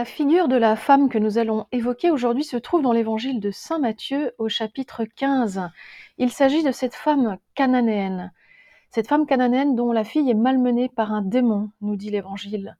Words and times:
La 0.00 0.06
figure 0.06 0.48
de 0.48 0.56
la 0.56 0.76
femme 0.76 1.10
que 1.10 1.18
nous 1.18 1.36
allons 1.36 1.66
évoquer 1.72 2.10
aujourd'hui 2.10 2.42
se 2.42 2.56
trouve 2.56 2.80
dans 2.80 2.94
l'évangile 2.94 3.38
de 3.38 3.50
Saint 3.50 3.78
Matthieu 3.78 4.32
au 4.38 4.48
chapitre 4.48 5.04
15. 5.04 5.68
Il 6.16 6.30
s'agit 6.30 6.62
de 6.62 6.72
cette 6.72 6.94
femme 6.94 7.36
cananéenne. 7.54 8.32
Cette 8.88 9.08
femme 9.08 9.26
cananéenne 9.26 9.76
dont 9.76 9.92
la 9.92 10.02
fille 10.02 10.30
est 10.30 10.34
malmenée 10.34 10.88
par 10.88 11.12
un 11.12 11.20
démon, 11.20 11.68
nous 11.82 11.96
dit 11.96 12.08
l'évangile. 12.08 12.78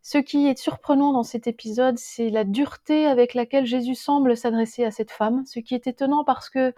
Ce 0.00 0.16
qui 0.16 0.46
est 0.46 0.56
surprenant 0.56 1.12
dans 1.12 1.24
cet 1.24 1.48
épisode, 1.48 1.98
c'est 1.98 2.30
la 2.30 2.44
dureté 2.44 3.06
avec 3.06 3.34
laquelle 3.34 3.66
Jésus 3.66 3.96
semble 3.96 4.36
s'adresser 4.36 4.84
à 4.84 4.92
cette 4.92 5.10
femme, 5.10 5.44
ce 5.44 5.58
qui 5.58 5.74
est 5.74 5.88
étonnant 5.88 6.22
parce 6.22 6.50
que 6.50 6.72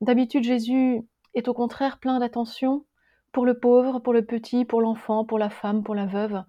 d'habitude 0.00 0.44
Jésus 0.44 1.02
est 1.34 1.48
au 1.48 1.52
contraire 1.52 1.98
plein 1.98 2.20
d'attention 2.20 2.86
pour 3.32 3.44
le 3.44 3.58
pauvre, 3.58 3.98
pour 3.98 4.14
le 4.14 4.24
petit, 4.24 4.64
pour 4.64 4.80
l'enfant, 4.80 5.26
pour 5.26 5.38
la 5.38 5.50
femme, 5.50 5.82
pour 5.82 5.94
la 5.94 6.06
veuve. 6.06 6.42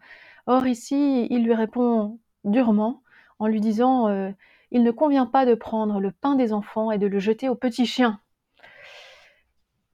Or 0.47 0.67
ici, 0.67 1.27
il 1.29 1.43
lui 1.43 1.53
répond 1.53 2.17
durement 2.45 3.01
en 3.39 3.47
lui 3.47 3.59
disant 3.59 4.07
euh, 4.07 4.31
Il 4.71 4.83
ne 4.83 4.91
convient 4.91 5.25
pas 5.25 5.45
de 5.45 5.55
prendre 5.55 5.99
le 5.99 6.11
pain 6.11 6.35
des 6.35 6.53
enfants 6.53 6.91
et 6.91 6.97
de 6.97 7.07
le 7.07 7.19
jeter 7.19 7.49
aux 7.49 7.55
petits 7.55 7.85
chiens. 7.85 8.19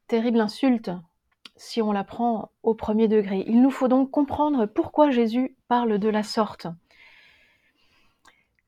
Terrible 0.07 0.39
insulte 0.39 0.91
si 1.55 1.81
on 1.81 1.91
la 1.91 2.03
prend 2.03 2.51
au 2.63 2.73
premier 2.73 3.07
degré. 3.07 3.43
Il 3.47 3.61
nous 3.61 3.69
faut 3.69 3.87
donc 3.87 4.09
comprendre 4.09 4.65
pourquoi 4.65 5.11
Jésus 5.11 5.55
parle 5.67 5.99
de 5.99 6.09
la 6.09 6.23
sorte. 6.23 6.67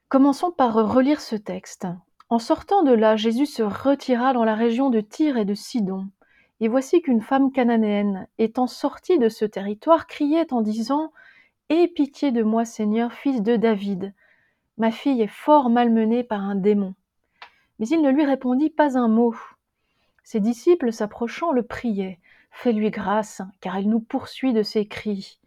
Commençons 0.10 0.52
par 0.52 0.76
relire 0.76 1.20
ce 1.20 1.36
texte. 1.36 1.88
En 2.30 2.38
sortant 2.38 2.84
de 2.84 2.92
là, 2.92 3.16
Jésus 3.16 3.48
se 3.48 3.64
retira 3.64 4.34
dans 4.34 4.44
la 4.44 4.54
région 4.54 4.92
de 4.92 5.02
Tyr 5.02 5.38
et 5.38 5.46
de 5.46 5.56
Sidon. 5.56 6.08
Et 6.60 6.68
voici 6.68 7.02
qu'une 7.02 7.22
femme 7.22 7.52
cananéenne, 7.52 8.28
étant 8.38 8.68
sortie 8.68 9.18
de 9.18 9.28
ce 9.28 9.44
territoire, 9.44 10.06
criait 10.06 10.54
en 10.54 10.62
disant 10.62 11.12
Aie 11.70 11.88
pitié 11.88 12.32
de 12.32 12.44
moi, 12.44 12.66
Seigneur, 12.66 13.14
fils 13.14 13.42
de 13.42 13.56
David. 13.56 14.14
Ma 14.78 14.92
fille 14.92 15.22
est 15.22 15.28
fort 15.28 15.70
malmenée 15.70 16.24
par 16.24 16.42
un 16.42 16.56
démon. 16.56 16.94
Mais 17.80 17.88
il 17.88 18.02
ne 18.02 18.12
lui 18.12 18.26
répondit 18.26 18.70
pas 18.70 18.98
un 18.98 19.08
mot. 19.08 19.34
Ses 20.24 20.42
disciples, 20.42 20.92
s'approchant, 20.92 21.52
le 21.54 21.64
priaient. 21.64 22.20
Fais-lui 22.52 22.92
grâce, 22.92 23.42
car 23.62 23.78
elle 23.78 23.88
nous 23.88 24.02
poursuit 24.02 24.52
de 24.52 24.62
ses 24.62 24.86
cris. 24.86 25.40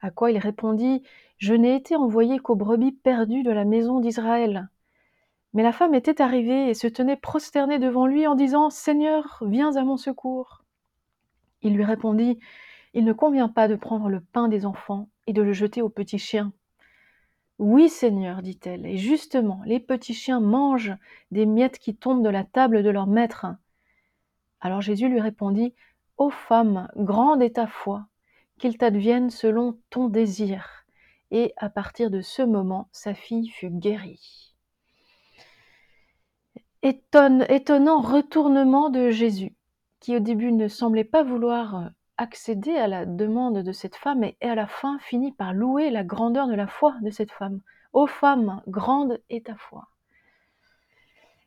À 0.00 0.10
quoi 0.10 0.30
il 0.30 0.38
répondit 0.38 1.02
Je 1.38 1.54
n'ai 1.54 1.74
été 1.74 1.96
envoyé 1.96 2.38
qu'aux 2.38 2.54
brebis 2.54 2.92
perdues 2.92 3.42
de 3.42 3.50
la 3.50 3.64
maison 3.64 3.98
d'Israël. 3.98 4.68
Mais 5.54 5.64
la 5.64 5.72
femme 5.72 5.94
était 5.94 6.22
arrivée 6.22 6.68
et 6.68 6.74
se 6.74 6.86
tenait 6.86 7.16
prosternée 7.16 7.80
devant 7.80 8.06
lui 8.06 8.28
en 8.28 8.36
disant 8.36 8.70
Seigneur, 8.70 9.42
viens 9.42 9.74
à 9.74 9.82
mon 9.82 9.96
secours. 9.96 10.62
Il 11.62 11.74
lui 11.74 11.84
répondit 11.84 12.38
Il 12.94 13.04
ne 13.04 13.12
convient 13.12 13.48
pas 13.48 13.66
de 13.66 13.74
prendre 13.74 14.08
le 14.08 14.20
pain 14.20 14.46
des 14.46 14.64
enfants 14.64 15.08
et 15.28 15.34
de 15.34 15.42
le 15.42 15.52
jeter 15.52 15.82
aux 15.82 15.90
petits 15.90 16.18
chiens. 16.18 16.52
Oui, 17.58 17.90
Seigneur, 17.90 18.40
dit-elle, 18.40 18.86
et 18.86 18.96
justement, 18.96 19.60
les 19.66 19.78
petits 19.78 20.14
chiens 20.14 20.40
mangent 20.40 20.96
des 21.30 21.44
miettes 21.44 21.78
qui 21.78 21.94
tombent 21.94 22.24
de 22.24 22.30
la 22.30 22.44
table 22.44 22.82
de 22.82 22.88
leur 22.88 23.06
maître. 23.06 23.46
Alors 24.60 24.80
Jésus 24.80 25.08
lui 25.08 25.20
répondit, 25.20 25.74
Ô 26.16 26.30
femme, 26.30 26.88
grande 26.96 27.42
est 27.42 27.56
ta 27.56 27.66
foi, 27.66 28.06
qu'il 28.58 28.78
t'advienne 28.78 29.28
selon 29.28 29.78
ton 29.90 30.08
désir. 30.08 30.86
Et 31.30 31.52
à 31.58 31.68
partir 31.68 32.10
de 32.10 32.22
ce 32.22 32.40
moment, 32.40 32.88
sa 32.90 33.12
fille 33.12 33.48
fut 33.48 33.70
guérie. 33.70 34.54
étonnant 36.82 38.00
retournement 38.00 38.88
de 38.88 39.10
Jésus, 39.10 39.54
qui 40.00 40.16
au 40.16 40.20
début 40.20 40.52
ne 40.52 40.68
semblait 40.68 41.04
pas 41.04 41.22
vouloir 41.22 41.90
accéder 42.18 42.76
à 42.76 42.88
la 42.88 43.06
demande 43.06 43.62
de 43.62 43.72
cette 43.72 43.96
femme 43.96 44.24
et 44.24 44.36
à 44.42 44.54
la 44.54 44.66
fin 44.66 44.98
finit 44.98 45.32
par 45.32 45.54
louer 45.54 45.90
la 45.90 46.04
grandeur 46.04 46.48
de 46.48 46.54
la 46.54 46.66
foi 46.66 46.94
de 47.02 47.10
cette 47.10 47.32
femme. 47.32 47.60
Ô 47.92 48.06
femme, 48.06 48.60
grande 48.68 49.20
est 49.30 49.46
ta 49.46 49.54
foi. 49.54 49.88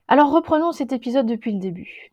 Alors 0.08 0.32
reprenons 0.32 0.72
cet 0.72 0.92
épisode 0.92 1.28
depuis 1.28 1.54
le 1.54 1.60
début. 1.60 2.12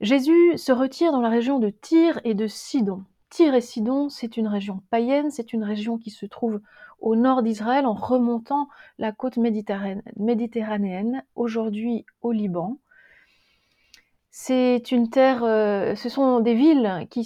Jésus 0.00 0.56
se 0.56 0.72
retire 0.72 1.12
dans 1.12 1.20
la 1.20 1.28
région 1.28 1.58
de 1.58 1.70
Tyr 1.70 2.20
et 2.24 2.34
de 2.34 2.46
Sidon. 2.46 3.04
Tyr 3.30 3.54
et 3.54 3.60
Sidon, 3.60 4.08
c'est 4.08 4.36
une 4.36 4.48
région 4.48 4.82
païenne, 4.90 5.30
c'est 5.30 5.52
une 5.52 5.64
région 5.64 5.98
qui 5.98 6.10
se 6.10 6.26
trouve 6.26 6.60
au 7.00 7.16
nord 7.16 7.42
d'Israël 7.42 7.86
en 7.86 7.94
remontant 7.94 8.68
la 8.98 9.12
côte 9.12 9.36
méditerranéenne, 9.36 11.22
aujourd'hui 11.34 12.06
au 12.22 12.32
Liban. 12.32 12.78
C'est 14.36 14.90
une 14.90 15.10
terre, 15.10 15.44
euh, 15.44 15.94
ce 15.94 16.08
sont 16.08 16.40
des 16.40 16.54
villes 16.54 17.06
qui, 17.08 17.24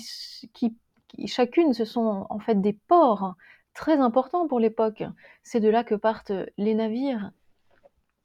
chacune, 1.27 1.73
ce 1.73 1.87
sont 1.87 2.27
en 2.29 2.39
fait 2.39 2.61
des 2.61 2.75
ports 2.75 3.35
très 3.73 3.97
importants 3.97 4.47
pour 4.47 4.61
l'époque. 4.61 5.03
C'est 5.43 5.61
de 5.61 5.71
là 5.71 5.85
que 5.85 5.95
partent 5.95 6.33
les 6.59 6.75
navires 6.75 7.33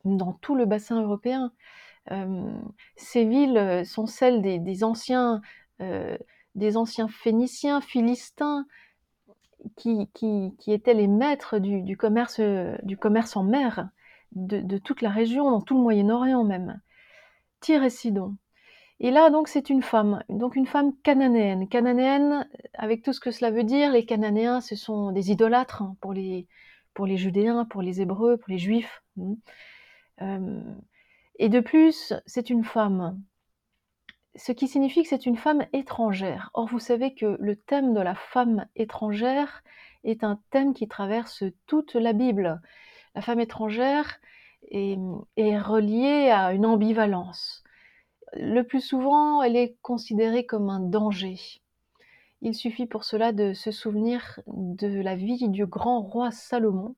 dans 0.04 0.34
tout 0.34 0.54
le 0.54 0.66
bassin 0.66 1.02
européen. 1.02 1.54
Euh, 2.12 2.52
ces 2.98 3.24
villes 3.24 3.84
sont 3.86 4.06
celles 4.06 4.42
des, 4.42 4.84
anciens, 4.84 5.42
euh, 5.80 6.18
des 6.56 6.76
anciens 6.76 7.08
phéniciens, 7.08 7.80
philistins, 7.80 8.66
qui, 9.78 10.10
étaient 10.68 10.94
les 10.94 11.08
maîtres 11.08 11.58
du, 11.58 11.96
commerce, 11.96 12.42
du 12.42 12.98
commerce 12.98 13.38
en 13.38 13.46
mer 13.46 13.88
de, 14.34 14.60
de, 14.60 14.78
toute 14.78 15.02
la 15.02 15.10
région, 15.10 15.52
dans 15.52 15.62
tout 15.62 15.78
le 15.78 15.84
Moyen-Orient 15.84 16.44
même. 16.44 16.82
Tyr 17.62 17.82
et 17.82 17.90
Sidon. 17.90 18.36
Et 19.00 19.12
là, 19.12 19.30
donc, 19.30 19.48
c'est 19.48 19.70
une 19.70 19.82
femme, 19.82 20.24
donc 20.30 20.56
une 20.56 20.66
femme 20.66 20.94
cananéenne. 21.04 21.68
Cananéenne, 21.68 22.48
avec 22.74 23.04
tout 23.04 23.14
ce 23.14 23.20
que 23.20 23.32
cela 23.32 23.52
veut 23.52 23.64
dire, 23.64 23.92
les 23.92 24.06
Cananéens, 24.06 24.62
ce 24.62 24.76
sont 24.76 25.12
des 25.12 25.32
idolâtres 25.32 25.82
hein, 25.82 25.98
pour, 26.00 26.14
les, 26.14 26.48
pour 26.94 27.06
les 27.06 27.18
Judéens, 27.18 27.66
pour 27.66 27.82
les 27.82 28.02
Hébreux, 28.02 28.38
pour 28.38 28.50
les 28.50 28.60
Juifs. 28.60 29.04
Hein. 29.20 29.36
Euh, 30.22 30.62
et 31.40 31.50
de 31.50 31.60
plus, 31.60 32.14
c'est 32.26 32.50
une 32.50 32.64
femme, 32.64 33.20
ce 34.36 34.52
qui 34.52 34.68
signifie 34.68 35.04
que 35.04 35.10
c'est 35.10 35.26
une 35.26 35.38
femme 35.38 35.66
étrangère. 35.74 36.52
Or, 36.54 36.68
vous 36.68 36.80
savez 36.80 37.16
que 37.16 37.36
le 37.40 37.56
thème 37.56 37.94
de 37.94 38.00
la 38.00 38.16
femme 38.16 38.68
étrangère 38.76 39.64
est 40.04 40.24
un 40.24 40.40
thème 40.52 40.74
qui 40.74 40.88
traverse 40.88 41.44
toute 41.66 41.96
la 41.96 42.14
Bible. 42.14 42.62
La 43.16 43.22
femme 43.22 43.40
étrangère 43.40 44.20
est 44.72 44.98
reliée 45.58 46.30
à 46.30 46.54
une 46.54 46.66
ambivalence 46.66 47.64
le 48.36 48.64
plus 48.64 48.82
souvent, 48.82 49.42
elle 49.42 49.56
est 49.56 49.78
considérée 49.82 50.46
comme 50.46 50.70
un 50.70 50.80
danger. 50.80 51.38
Il 52.42 52.56
suffit 52.56 52.86
pour 52.86 53.04
cela 53.04 53.32
de 53.32 53.54
se 53.54 53.72
souvenir 53.72 54.40
de 54.48 55.02
la 55.02 55.16
vie 55.16 55.48
du 55.50 55.66
grand 55.66 56.02
roi 56.02 56.32
Salomon. 56.32 56.96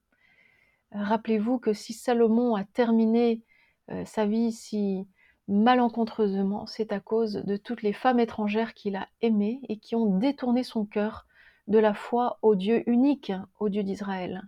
Rappelez-vous 0.92 1.60
que 1.60 1.74
si 1.74 1.94
Salomon 1.94 2.56
a 2.56 2.64
terminé 2.64 3.44
euh, 3.92 4.04
sa 4.06 4.26
vie 4.26 4.52
si 4.52 5.08
malencontreusement, 5.48 6.66
c'est 6.66 6.92
à 6.92 7.00
cause 7.00 7.34
de 7.34 7.58
toutes 7.58 7.84
les 7.84 7.94
femmes 7.94 8.20
étrangères 8.20 8.74
qu'il 8.74 8.96
a 8.96 9.08
aimées 9.22 9.60
et 9.70 9.78
qui 9.78 9.96
ont 9.96 10.18
détourné 10.18 10.64
son 10.64 10.86
cœur 10.86 11.28
de 11.68 11.78
la 11.78 11.94
foi 11.94 12.40
au 12.42 12.56
Dieu 12.56 12.88
unique, 12.90 13.32
au 13.60 13.70
Dieu 13.70 13.84
d'Israël. 13.84 14.44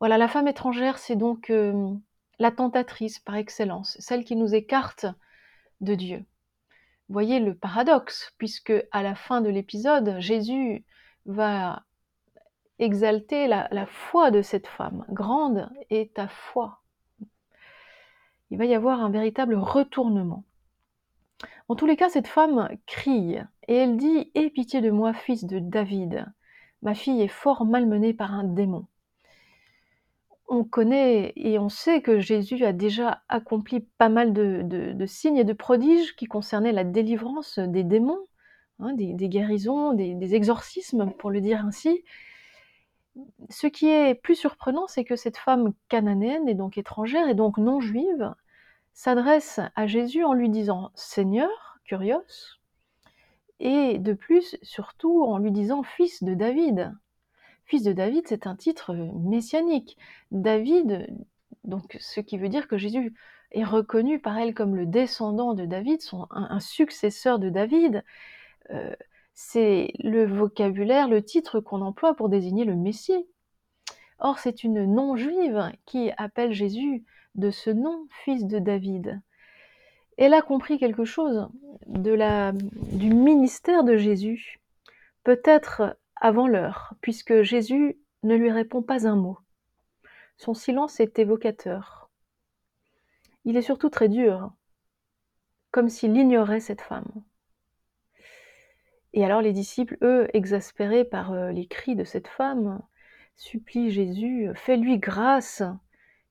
Voilà, 0.00 0.18
la 0.18 0.28
femme 0.28 0.48
étrangère, 0.48 0.98
c'est 0.98 1.16
donc 1.16 1.50
euh, 1.50 1.94
la 2.38 2.50
tentatrice 2.50 3.18
par 3.18 3.36
excellence, 3.36 3.96
celle 4.00 4.24
qui 4.24 4.34
nous 4.34 4.54
écarte 4.54 5.06
de 5.80 5.94
Dieu. 5.94 6.24
Voyez 7.08 7.40
le 7.40 7.54
paradoxe, 7.54 8.32
puisque 8.38 8.72
à 8.92 9.02
la 9.02 9.14
fin 9.14 9.40
de 9.40 9.48
l'épisode, 9.48 10.16
Jésus 10.20 10.84
va 11.26 11.84
exalter 12.78 13.46
la, 13.48 13.86
foi 13.86 14.30
de 14.30 14.42
cette 14.42 14.66
femme. 14.66 15.04
Grande 15.10 15.68
est 15.90 16.14
ta 16.14 16.28
foi. 16.28 16.80
Il 18.50 18.58
va 18.58 18.64
y 18.64 18.74
avoir 18.74 19.00
un 19.00 19.10
véritable 19.10 19.54
retournement. 19.54 20.44
En 21.68 21.74
tous 21.74 21.86
les 21.86 21.96
cas, 21.96 22.08
cette 22.08 22.26
femme 22.26 22.68
crie 22.86 23.38
et 23.68 23.76
elle 23.76 23.96
dit 23.96 24.30
Aie 24.34 24.50
pitié 24.50 24.80
de 24.80 24.90
moi, 24.90 25.12
fils 25.12 25.44
de 25.44 25.58
David. 25.58 26.26
Ma 26.82 26.94
fille 26.94 27.22
est 27.22 27.28
fort 27.28 27.64
malmenée 27.64 28.14
par 28.14 28.32
un 28.32 28.44
démon 28.44 28.86
on 30.50 30.64
connaît 30.64 31.32
et 31.36 31.60
on 31.60 31.68
sait 31.68 32.02
que 32.02 32.18
Jésus 32.18 32.64
a 32.64 32.72
déjà 32.72 33.22
accompli 33.28 33.80
pas 33.80 34.08
mal 34.08 34.32
de, 34.32 35.06
signes 35.06 35.36
et 35.36 35.44
de 35.44 35.52
prodiges 35.52 36.16
qui 36.16 36.26
concernaient 36.26 36.72
la 36.72 36.82
délivrance 36.82 37.60
des 37.60 37.84
démons, 37.84 38.26
hein, 38.80 38.92
des, 38.94 39.28
guérisons, 39.28 39.92
des, 39.92 40.34
exorcismes, 40.34 41.12
pour 41.18 41.30
le 41.30 41.40
dire 41.40 41.64
ainsi. 41.64 42.02
Ce 43.48 43.68
qui 43.68 43.88
est 43.88 44.14
plus 44.16 44.34
surprenant, 44.34 44.88
c'est 44.88 45.04
que 45.04 45.14
cette 45.14 45.36
femme 45.36 45.72
cananéenne, 45.88 46.48
et 46.48 46.54
donc 46.54 46.78
étrangère, 46.78 47.28
et 47.28 47.34
donc 47.34 47.56
non 47.56 47.80
juive, 47.80 48.34
s'adresse 48.92 49.60
à 49.76 49.86
Jésus 49.86 50.24
en 50.24 50.32
lui 50.32 50.48
disant 50.48 50.90
Seigneur, 50.96 51.78
curios, 51.84 52.58
et 53.60 53.98
de 53.98 54.14
plus, 54.14 54.56
surtout 54.62 55.22
en 55.22 55.38
lui 55.38 55.52
disant 55.52 55.84
Fils 55.84 56.24
de 56.24 56.34
David. 56.34 56.92
Fils 57.70 57.84
de 57.84 57.92
David, 57.92 58.24
c'est 58.26 58.48
un 58.48 58.56
titre 58.56 58.92
messianique. 59.14 59.96
David, 60.32 61.06
donc 61.62 61.96
ce 62.00 62.18
qui 62.18 62.36
veut 62.36 62.48
dire 62.48 62.66
que 62.66 62.76
Jésus 62.76 63.14
est 63.52 63.62
reconnu 63.62 64.18
par 64.18 64.36
elle 64.36 64.54
comme 64.54 64.74
le 64.74 64.86
descendant 64.86 65.54
de 65.54 65.66
David, 65.66 66.02
son, 66.02 66.26
un, 66.32 66.58
successeur 66.58 67.38
de 67.38 67.48
David. 67.48 68.02
Euh, 68.70 68.92
c'est 69.34 69.92
le 70.00 70.26
vocabulaire, 70.26 71.06
le 71.06 71.22
titre 71.22 71.60
qu'on 71.60 71.80
emploie 71.80 72.16
pour 72.16 72.28
désigner 72.28 72.64
le 72.64 72.74
Messie. 72.74 73.24
Or, 74.18 74.40
c'est 74.40 74.64
une 74.64 74.92
non-juive 74.92 75.70
qui 75.86 76.10
appelle 76.16 76.50
Jésus 76.50 77.04
de 77.36 77.52
ce 77.52 77.70
nom, 77.70 78.08
fils 78.24 78.46
de 78.46 78.58
David. 78.58 79.20
Elle 80.18 80.34
a 80.34 80.42
compris 80.42 80.80
quelque 80.80 81.04
chose 81.04 81.48
de 81.86 82.10
la, 82.10 82.50
du 82.50 83.14
ministère 83.14 83.84
de 83.84 83.96
Jésus, 83.96 84.58
peut-être 85.22 85.96
avant 86.20 86.46
l'heure, 86.46 86.94
puisque 87.00 87.42
Jésus 87.42 87.98
ne 88.22 88.36
lui 88.36 88.50
répond 88.50 88.82
pas 88.82 89.06
un 89.06 89.16
mot. 89.16 89.38
Son 90.36 90.54
silence 90.54 91.00
est 91.00 91.18
évocateur. 91.18 92.10
Il 93.44 93.56
est 93.56 93.62
surtout 93.62 93.90
très 93.90 94.08
dur, 94.08 94.52
comme 95.70 95.88
s'il 95.88 96.16
ignorait 96.16 96.60
cette 96.60 96.82
femme. 96.82 97.10
Et 99.12 99.24
alors 99.24 99.40
les 99.40 99.52
disciples, 99.52 99.96
eux, 100.02 100.28
exaspérés 100.34 101.04
par 101.04 101.32
euh, 101.32 101.50
les 101.50 101.66
cris 101.66 101.96
de 101.96 102.04
cette 102.04 102.28
femme, 102.28 102.80
supplient 103.36 103.90
Jésus, 103.90 104.50
fais-lui 104.54 104.98
grâce, 104.98 105.62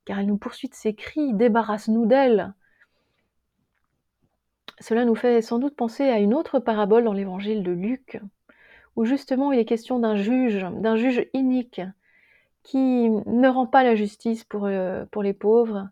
car 0.06 0.20
elle 0.20 0.28
nous 0.28 0.38
poursuit 0.38 0.70
de 0.70 0.76
ses 0.76 0.94
cris, 0.94 1.34
débarrasse-nous 1.34 2.06
d'elle. 2.06 2.54
Cela 4.80 5.04
nous 5.04 5.16
fait 5.16 5.42
sans 5.42 5.60
doute 5.60 5.76
penser 5.76 6.04
à 6.04 6.20
une 6.20 6.34
autre 6.34 6.60
parabole 6.60 7.04
dans 7.04 7.14
l'évangile 7.14 7.64
de 7.64 7.72
Luc, 7.72 8.22
où 9.00 9.06
justement 9.06 9.54
il 9.54 9.60
est 9.60 9.66
question 9.66 9.98
d'un 9.98 10.18
juge, 10.18 10.68
d'un 10.74 10.98
juge 10.98 11.26
inique, 11.34 11.80
qui 12.64 13.10
ne 13.10 13.48
rend 13.48 13.66
pas 13.66 13.82
la 13.82 13.96
justice 13.96 14.44
pour, 14.44 14.66
euh, 14.66 15.06
pour 15.10 15.24
les 15.24 15.32
pauvres, 15.32 15.88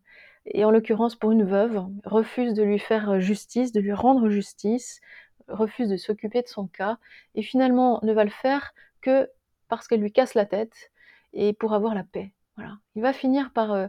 et 0.45 0.65
en 0.65 0.71
l'occurrence 0.71 1.15
pour 1.15 1.31
une 1.31 1.45
veuve, 1.45 1.86
refuse 2.04 2.54
de 2.54 2.63
lui 2.63 2.80
faire 2.80 3.21
justice, 3.21 3.71
de 3.71 3.80
lui 3.80 3.94
rendre 3.94 4.27
justice, 4.27 5.00
refuse 5.48 5.88
de 5.88 5.95
s'occuper 5.95 6.42
de 6.42 6.50
son 6.50 6.68
cas, 6.68 6.98
et 7.33 7.44
finalement 7.44 8.01
ne 8.04 8.12
va 8.12 8.25
le 8.25 8.30
faire 8.30 8.74
que 9.00 9.30
parce 9.69 9.88
qu'elle 9.88 10.01
lui 10.01 10.12
casse 10.12 10.33
la 10.33 10.45
tête 10.45 10.92
et 11.31 11.54
pour 11.54 11.74
avoir 11.74 11.95
la 11.95 12.04
paix. 12.04 12.33
Voilà. 12.57 12.74
Il 12.95 13.04
va 13.04 13.13
finir 13.13 13.54
par, 13.54 13.71
euh, 13.71 13.88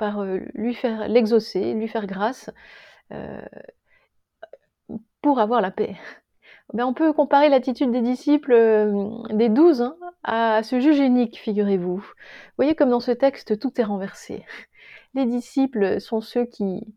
euh, 0.00 0.40
lui 0.54 0.72
faire 0.72 1.08
l'exaucer, 1.08 1.74
lui 1.74 1.88
faire 1.88 2.06
grâce 2.06 2.50
pour 5.20 5.40
avoir 5.40 5.60
la 5.60 5.70
paix. 5.70 5.94
Ben, 6.72 6.84
on 6.84 6.94
peut 6.94 7.12
comparer 7.12 7.48
l'attitude 7.48 7.92
des 7.92 8.02
disciples 8.02 8.92
des 9.30 9.48
douze 9.48 9.82
hein, 9.82 9.96
à 10.24 10.62
ce 10.62 10.80
juge 10.80 10.98
unique, 10.98 11.38
figurez-vous. 11.38 11.98
Vous 11.98 12.12
voyez 12.56 12.74
comme 12.74 12.90
dans 12.90 13.00
ce 13.00 13.12
texte, 13.12 13.58
tout 13.58 13.80
est 13.80 13.84
renversé. 13.84 14.44
Les 15.14 15.26
disciples 15.26 16.00
sont 16.00 16.20
ceux 16.20 16.44
qui, 16.44 16.94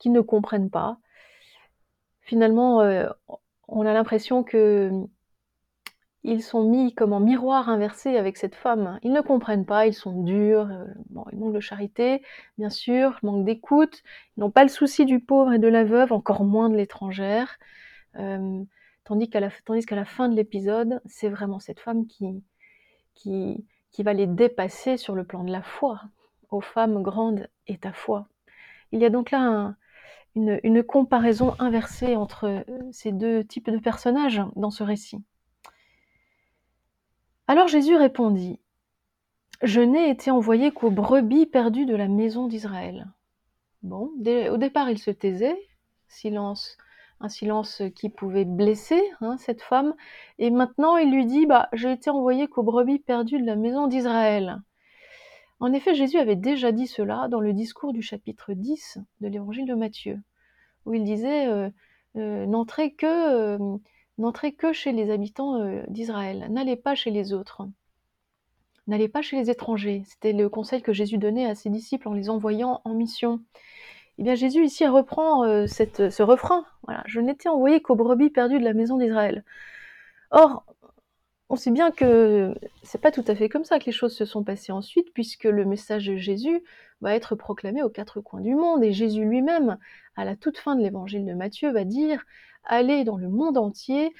qui 0.00 0.10
ne 0.10 0.20
comprennent 0.20 0.70
pas, 0.70 0.98
finalement, 2.24 2.80
euh, 2.80 3.08
on 3.68 3.86
a 3.86 3.92
l'impression 3.92 4.42
que 4.42 4.90
ils 6.26 6.42
sont 6.42 6.64
mis 6.64 6.94
comme 6.94 7.12
en 7.12 7.20
miroir 7.20 7.68
inversé 7.68 8.16
avec 8.16 8.38
cette 8.38 8.54
femme. 8.54 8.98
Ils 9.02 9.12
ne 9.12 9.20
comprennent 9.20 9.66
pas, 9.66 9.86
ils 9.86 9.92
sont 9.92 10.22
durs, 10.22 10.70
euh, 10.70 10.86
ils 11.32 11.38
manquent 11.38 11.52
de 11.52 11.60
charité, 11.60 12.22
bien 12.56 12.70
sûr, 12.70 13.18
manquent 13.22 13.44
d'écoute, 13.44 14.02
ils 14.36 14.40
n'ont 14.40 14.50
pas 14.50 14.62
le 14.62 14.70
souci 14.70 15.04
du 15.04 15.20
pauvre 15.20 15.52
et 15.52 15.58
de 15.58 15.68
la 15.68 15.84
veuve, 15.84 16.12
encore 16.12 16.44
moins 16.44 16.70
de 16.70 16.76
l'étrangère. 16.76 17.58
Tandis 19.04 19.28
qu'à 19.28 19.40
la, 19.40 19.50
fin 20.04 20.28
de 20.28 20.36
l'épisode, 20.36 21.00
c'est 21.04 21.28
vraiment 21.28 21.60
cette 21.60 21.80
femme 21.80 22.06
qui, 22.06 22.42
va 23.98 24.12
les 24.12 24.26
dépasser 24.26 24.96
sur 24.96 25.14
le 25.14 25.24
plan 25.24 25.44
de 25.44 25.52
la 25.52 25.62
foi. 25.62 26.00
Aux 26.50 26.60
femmes 26.60 27.02
grandes 27.02 27.48
et 27.66 27.78
ta 27.78 27.92
foi. 27.92 28.28
Il 28.92 29.00
y 29.00 29.04
a 29.04 29.10
donc 29.10 29.32
là 29.32 29.40
un, 29.40 29.76
une, 30.34 30.82
comparaison 30.82 31.54
inversée 31.58 32.16
entre 32.16 32.44
euh, 32.44 32.62
ces 32.92 33.12
deux 33.12 33.44
types 33.44 33.70
de 33.70 33.78
personnages 33.78 34.42
dans 34.56 34.70
ce 34.70 34.82
récit. 34.82 35.22
Alors 37.46 37.68
Jésus 37.68 37.96
répondit, 37.96 38.60
Je 39.62 39.80
n'ai 39.80 40.10
été 40.10 40.30
envoyé 40.30 40.72
qu'aux 40.72 40.90
brebis 40.90 41.46
perdues 41.46 41.86
de 41.86 41.96
la 41.96 42.08
maison 42.08 42.48
d'Israël. 42.48 43.08
Bon, 43.82 44.12
au 44.50 44.56
départ 44.56 44.90
il 44.90 44.98
se 44.98 45.10
taisait, 45.10 45.58
silence, 46.08 46.78
un 47.24 47.28
silence 47.28 47.82
qui 47.96 48.10
pouvait 48.10 48.44
blesser 48.44 49.02
hein, 49.20 49.36
cette 49.38 49.62
femme, 49.62 49.94
et 50.38 50.50
maintenant 50.50 50.96
il 50.96 51.10
lui 51.10 51.26
dit, 51.26 51.46
bah, 51.46 51.68
j'ai 51.72 51.90
été 51.92 52.10
envoyé 52.10 52.48
qu'aux 52.48 52.62
brebis 52.62 52.98
perdues 52.98 53.40
de 53.40 53.46
la 53.46 53.56
maison 53.56 53.86
d'Israël. 53.86 54.60
En 55.60 55.72
effet, 55.72 55.94
Jésus 55.94 56.18
avait 56.18 56.36
déjà 56.36 56.72
dit 56.72 56.86
cela 56.86 57.28
dans 57.28 57.40
le 57.40 57.54
discours 57.54 57.94
du 57.94 58.02
chapitre 58.02 58.52
10 58.52 58.98
de 59.22 59.28
l'évangile 59.28 59.66
de 59.66 59.74
Matthieu, 59.74 60.20
où 60.84 60.92
il 60.92 61.04
disait 61.04 61.46
euh, 61.46 61.70
euh, 62.16 62.44
n'entrez 62.44 62.92
que, 62.92 63.06
euh, 63.06 64.72
chez 64.72 64.92
les 64.92 65.10
habitants 65.10 65.58
d'Israël, 65.88 66.48
n'allez 66.50 66.76
pas 66.76 66.94
chez 66.94 67.10
les 67.10 67.32
autres, 67.32 67.66
n'allez 68.86 69.08
pas 69.08 69.22
chez 69.22 69.36
les 69.36 69.48
étrangers. 69.48 70.02
C'était 70.04 70.34
le 70.34 70.50
conseil 70.50 70.82
que 70.82 70.92
Jésus 70.92 71.16
donnait 71.16 71.46
à 71.46 71.54
ses 71.54 71.70
disciples 71.70 72.08
en 72.08 72.12
les 72.12 72.28
envoyant 72.28 72.82
en 72.84 72.92
mission. 72.92 73.40
Eh 74.18 74.22
bien, 74.22 74.34
Jésus 74.34 74.64
ici 74.64 74.86
reprend 74.86 75.44
ce 75.66 76.22
refrain. 76.22 76.66
Voilà, 76.84 77.02
je 77.06 77.20
n'étais 77.20 77.48
envoyé 77.48 77.80
qu'aux 77.80 77.96
brebis 77.96 78.30
perdues 78.30 78.58
de 78.58 78.64
la 78.64 78.74
maison 78.74 78.98
d'Israël. 78.98 79.44
Or, 80.30 80.64
on 81.48 81.56
sait 81.56 81.70
bien 81.70 81.90
que 81.90 82.54
c'est 82.82 83.00
pas 83.00 83.12
tout 83.12 83.24
à 83.26 83.34
fait 83.34 83.48
comme 83.48 83.64
ça 83.64 83.78
que 83.78 83.86
les 83.86 83.92
choses 83.92 84.16
se 84.16 84.24
sont 84.24 84.44
passées 84.44 84.72
ensuite, 84.72 85.12
puisque 85.12 85.44
le 85.44 85.64
message 85.64 86.06
de 86.06 86.16
Jésus 86.16 86.62
va 87.00 87.14
être 87.14 87.36
proclamé 87.36 87.82
aux 87.82 87.90
quatre 87.90 88.20
coins 88.20 88.40
du 88.40 88.54
monde, 88.54 88.82
et 88.82 88.92
Jésus 88.92 89.24
lui-même, 89.24 89.78
à 90.16 90.24
la 90.24 90.36
toute 90.36 90.58
fin 90.58 90.74
de 90.74 90.82
l'évangile 90.82 91.24
de 91.26 91.34
Matthieu, 91.34 91.70
va 91.70 91.84
dire 91.84 92.24
Allez 92.64 93.04
dans 93.04 93.16
le 93.18 93.28
monde 93.28 93.58
entier 93.58 94.14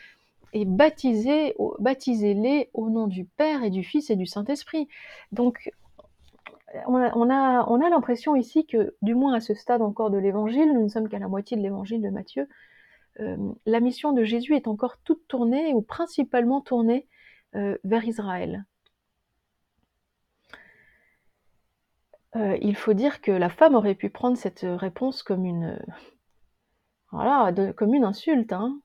et 0.52 0.64
baptisez, 0.64 1.54
baptisez-les 1.80 2.70
au 2.74 2.90
nom 2.90 3.06
du 3.06 3.24
Père 3.24 3.64
et 3.64 3.70
du 3.70 3.82
Fils 3.82 4.10
et 4.10 4.16
du 4.16 4.26
Saint-Esprit. 4.26 4.86
Donc, 5.32 5.70
on 6.86 6.96
a, 6.96 7.64
on 7.68 7.80
a, 7.80 7.88
l'impression 7.88 8.36
ici 8.36 8.66
que, 8.66 8.94
du 9.02 9.14
moins 9.14 9.34
à 9.34 9.40
ce 9.40 9.54
stade 9.54 9.82
encore 9.82 10.10
de 10.10 10.18
l'évangile, 10.18 10.72
nous 10.72 10.82
ne 10.82 10.88
sommes 10.88 11.08
qu'à 11.08 11.18
la 11.18 11.28
moitié 11.28 11.56
de 11.56 11.62
l'évangile 11.62 12.02
de 12.02 12.10
Matthieu, 12.10 12.48
euh, 13.20 13.36
la 13.64 13.80
mission 13.80 14.12
de 14.12 14.24
Jésus 14.24 14.56
est 14.56 14.66
encore 14.66 14.98
toute 14.98 15.26
tournée, 15.28 15.72
ou 15.72 15.82
principalement 15.82 16.60
tournée 16.60 17.06
euh, 17.54 17.78
vers 17.84 18.04
Israël. 18.04 18.64
Euh, 22.36 22.58
il 22.60 22.74
faut 22.74 22.94
dire 22.94 23.20
que 23.20 23.30
la 23.30 23.48
femme 23.48 23.76
aurait 23.76 23.94
pu 23.94 24.10
prendre 24.10 24.36
cette 24.36 24.66
réponse 24.66 25.22
comme 25.22 25.44
une, 25.44 25.78
voilà, 27.12 27.52
comme 27.76 27.94
une 27.94 28.04
insulte. 28.04 28.52
Hein. 28.52 28.80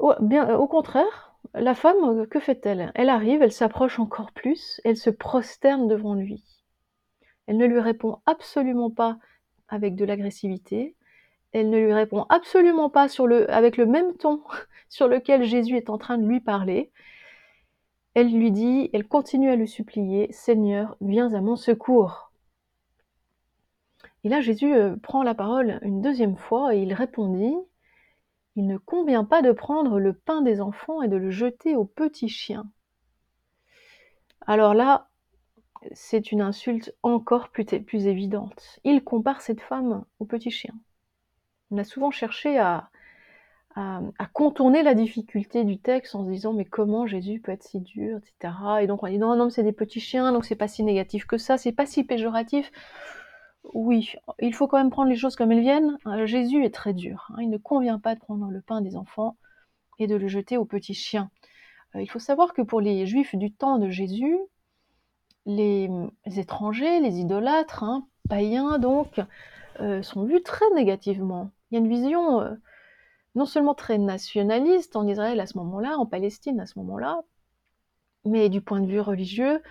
Au 0.00 0.68
contraire, 0.68 1.27
la 1.54 1.74
femme, 1.74 2.26
que 2.26 2.40
fait-elle? 2.40 2.92
Elle 2.94 3.08
arrive, 3.08 3.42
elle 3.42 3.52
s'approche 3.52 3.98
encore 3.98 4.32
plus, 4.32 4.80
elle 4.84 4.96
se 4.96 5.10
prosterne 5.10 5.88
devant 5.88 6.14
lui. 6.14 6.44
Elle 7.46 7.56
ne 7.56 7.66
lui 7.66 7.80
répond 7.80 8.20
absolument 8.26 8.90
pas 8.90 9.18
avec 9.68 9.94
de 9.94 10.04
l'agressivité, 10.04 10.94
elle 11.52 11.70
ne 11.70 11.78
lui 11.78 11.92
répond 11.92 12.26
absolument 12.28 12.90
pas 12.90 13.06
avec 13.48 13.76
le 13.76 13.86
même 13.86 14.14
ton 14.16 14.42
sur 14.88 15.08
lequel 15.08 15.44
Jésus 15.44 15.76
est 15.76 15.90
en 15.90 15.98
train 15.98 16.18
de 16.18 16.26
lui 16.26 16.40
parler. 16.40 16.90
Elle 18.14 18.32
lui 18.32 18.50
dit, 18.50 18.90
elle 18.92 19.06
continue 19.06 19.50
à 19.50 19.56
lui 19.56 19.68
supplier, 19.68 20.28
Seigneur, 20.32 20.96
viens 21.00 21.32
à 21.34 21.40
mon 21.40 21.56
secours. 21.56 22.32
Et 24.24 24.28
là, 24.28 24.40
Jésus 24.40 24.74
euh, 24.74 24.96
prend 24.96 25.22
la 25.22 25.34
parole 25.34 25.78
une 25.82 26.02
deuxième 26.02 26.36
fois 26.36 26.74
et 26.74 26.82
il 26.82 26.92
répondit, 26.92 27.54
Il 28.58 28.66
ne 28.66 28.76
convient 28.76 29.22
pas 29.22 29.40
de 29.40 29.52
prendre 29.52 30.00
le 30.00 30.12
pain 30.12 30.42
des 30.42 30.60
enfants 30.60 31.00
et 31.00 31.06
de 31.06 31.16
le 31.16 31.30
jeter 31.30 31.76
aux 31.76 31.84
petits 31.84 32.28
chiens. 32.28 32.66
Alors 34.46 34.74
là, 34.74 35.08
c'est 35.92 36.32
une 36.32 36.40
insulte 36.40 36.92
encore 37.04 37.50
plus, 37.50 37.72
évidente. 38.06 38.80
Il 38.82 39.04
compare 39.04 39.42
cette 39.42 39.60
femme 39.60 40.04
aux 40.18 40.24
petits 40.24 40.50
chiens 40.50 40.74
on 41.70 41.78
a 41.78 41.84
souvent 41.84 42.10
cherché 42.10 42.58
à, 42.58 42.90
contourner 44.32 44.82
la 44.82 44.94
difficulté 44.94 45.62
du 45.62 45.78
texte 45.78 46.16
en 46.16 46.24
se 46.24 46.30
disant 46.30 46.52
mais 46.52 46.64
comment 46.64 47.06
Jésus 47.06 47.38
peut 47.38 47.52
être 47.52 47.62
si 47.62 47.78
dur, 47.78 48.18
etc. 48.18 48.52
Et 48.80 48.88
donc 48.88 49.04
on 49.04 49.06
dit 49.06 49.18
non, 49.18 49.36
non, 49.36 49.50
c'est 49.50 49.62
des 49.62 49.72
petits 49.72 50.00
chiens, 50.00 50.32
donc 50.32 50.44
c'est 50.44 50.56
pas 50.56 50.66
si 50.66 50.82
négatif 50.82 51.26
que 51.26 51.38
ça, 51.38 51.58
c'est 51.58 51.70
pas 51.70 51.86
si 51.86 52.02
péjoratif. 52.02 52.72
Oui, 53.64 54.14
il 54.40 54.54
faut 54.54 54.66
quand 54.66 54.78
même 54.78 54.90
prendre 54.90 55.10
les 55.10 55.16
choses 55.16 55.36
comme 55.36 55.52
elles 55.52 55.60
viennent. 55.60 55.98
Euh, 56.06 56.26
Jésus 56.26 56.64
est 56.64 56.74
très 56.74 56.94
dur. 56.94 57.28
Hein. 57.30 57.42
il 57.42 57.50
ne 57.50 57.58
convient 57.58 57.98
pas 57.98 58.14
de 58.14 58.20
prendre 58.20 58.48
le 58.50 58.60
pain 58.60 58.80
des 58.80 58.96
enfants 58.96 59.36
et 59.98 60.06
de 60.06 60.16
le 60.16 60.28
jeter 60.28 60.56
aux 60.56 60.64
petits 60.64 60.94
chiens. 60.94 61.30
Euh, 61.94 62.02
il 62.02 62.08
faut 62.08 62.18
savoir 62.18 62.54
que 62.54 62.62
pour 62.62 62.80
les 62.80 63.06
juifs 63.06 63.34
du 63.34 63.52
temps 63.52 63.78
de 63.78 63.90
Jésus, 63.90 64.38
les, 65.46 65.90
étrangers, 66.26 67.00
les 67.00 67.18
idolâtres, 67.20 67.82
hein, 67.82 68.06
païens 68.28 68.78
donc, 68.78 69.20
euh, 69.80 70.02
sont 70.02 70.24
vus 70.24 70.42
très 70.42 70.68
négativement. 70.74 71.50
Il 71.70 71.74
y 71.74 71.78
a 71.78 71.80
une 71.80 71.88
vision 71.88 72.58
non 73.34 73.44
seulement 73.46 73.74
très 73.74 73.98
nationaliste 73.98 74.96
en 74.96 75.06
Israël 75.06 75.40
à 75.40 75.46
ce 75.46 75.58
moment-là, 75.58 75.96
en 75.98 76.06
Palestine 76.06 76.60
à 76.60 76.66
ce 76.66 76.78
moment-là, 76.78 77.20
mais 78.24 78.48
du 78.48 78.60
point 78.60 78.80
de 78.80 78.86
vue 78.86 79.00
religieux, 79.00 79.62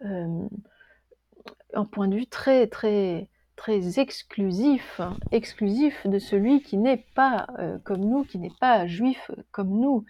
un 0.00 1.84
point 1.84 2.08
de 2.08 2.16
vue 2.16 2.26
très 2.26 2.66
très 2.66 3.28
très 3.62 4.00
exclusif, 4.00 5.00
exclusif 5.30 6.04
de 6.08 6.18
celui 6.18 6.62
qui 6.62 6.78
n'est 6.78 7.06
pas 7.14 7.46
euh, 7.60 7.78
comme 7.84 8.00
nous, 8.00 8.24
qui 8.24 8.40
n'est 8.40 8.58
pas 8.58 8.88
juif 8.88 9.30
comme 9.52 9.78
nous. 9.78 10.04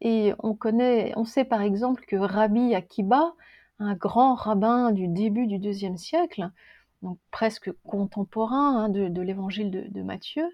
Et 0.00 0.32
on 0.38 0.54
connaît, 0.54 1.12
on 1.14 1.26
sait 1.26 1.44
par 1.44 1.60
exemple 1.60 2.06
que 2.06 2.16
Rabbi 2.16 2.74
Akiba, 2.74 3.34
un 3.80 3.92
grand 3.92 4.34
rabbin 4.34 4.92
du 4.92 5.08
début 5.08 5.46
du 5.46 5.58
deuxième 5.58 5.98
siècle, 5.98 6.50
donc 7.02 7.18
presque 7.30 7.70
contemporain 7.82 8.84
hein, 8.84 8.88
de, 8.88 9.20
l'évangile 9.20 9.70
de, 9.70 10.02
Matthieu, 10.02 10.48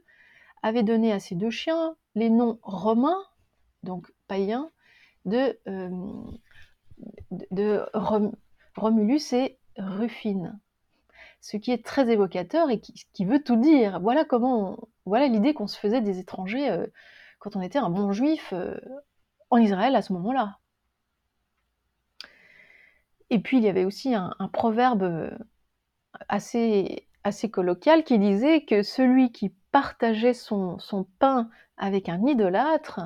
avait 0.64 0.82
donné 0.82 1.12
à 1.12 1.20
ces 1.20 1.36
deux 1.36 1.50
chiens 1.50 1.94
les 2.16 2.28
noms 2.28 2.58
romains, 2.64 3.22
donc 3.84 4.10
païens, 4.26 4.68
de, 5.26 5.56
euh, 5.68 5.90
de 7.52 7.86
Romulus 8.74 9.32
et 9.32 9.60
Rufine. 9.76 10.58
Ce 11.42 11.56
qui 11.56 11.72
est 11.72 11.84
très 11.84 12.08
évocateur 12.08 12.70
et 12.70 12.80
qui, 12.80 13.24
veut 13.24 13.42
tout 13.42 13.56
dire. 13.56 13.98
Voilà 14.00 14.24
comment, 14.24 14.78
voilà 15.06 15.26
l'idée 15.26 15.54
qu'on 15.54 15.66
se 15.66 15.78
faisait 15.78 16.00
des 16.00 16.20
étrangers 16.20 16.70
euh, 16.70 16.86
quand 17.40 17.56
on 17.56 17.60
était 17.60 17.80
un 17.80 17.90
bon 17.90 18.12
juif 18.12 18.52
euh, 18.52 18.78
en 19.50 19.56
Israël 19.56 19.96
à 19.96 20.02
ce 20.02 20.12
moment-là. 20.12 20.58
Et 23.30 23.40
puis 23.40 23.56
il 23.56 23.64
y 23.64 23.68
avait 23.68 23.84
aussi 23.84 24.14
un, 24.14 24.32
proverbe 24.52 25.02
euh, 25.02 25.30
assez, 26.28 27.08
assez 27.24 27.50
colloquial 27.50 28.04
qui 28.04 28.20
disait 28.20 28.64
que 28.64 28.84
celui 28.84 29.32
qui 29.32 29.52
partageait 29.72 30.34
son, 30.34 30.78
pain 31.18 31.50
avec 31.76 32.08
un 32.08 32.24
idolâtre 32.24 33.00